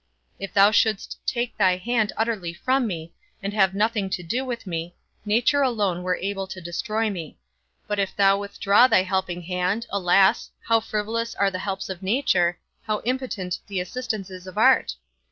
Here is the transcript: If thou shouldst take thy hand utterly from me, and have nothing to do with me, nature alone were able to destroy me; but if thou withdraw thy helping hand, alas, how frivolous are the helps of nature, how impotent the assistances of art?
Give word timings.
If 0.39 0.51
thou 0.51 0.71
shouldst 0.71 1.17
take 1.27 1.55
thy 1.57 1.75
hand 1.77 2.11
utterly 2.17 2.55
from 2.55 2.87
me, 2.87 3.13
and 3.43 3.53
have 3.53 3.75
nothing 3.75 4.09
to 4.09 4.23
do 4.23 4.43
with 4.43 4.65
me, 4.65 4.95
nature 5.25 5.61
alone 5.61 6.01
were 6.01 6.15
able 6.15 6.47
to 6.47 6.59
destroy 6.59 7.07
me; 7.11 7.37
but 7.85 7.99
if 7.99 8.15
thou 8.15 8.39
withdraw 8.39 8.87
thy 8.87 9.03
helping 9.03 9.43
hand, 9.43 9.85
alas, 9.91 10.49
how 10.67 10.79
frivolous 10.79 11.35
are 11.35 11.51
the 11.51 11.59
helps 11.59 11.87
of 11.87 12.01
nature, 12.01 12.57
how 12.81 13.01
impotent 13.05 13.59
the 13.67 13.79
assistances 13.79 14.47
of 14.47 14.57
art? 14.57 14.95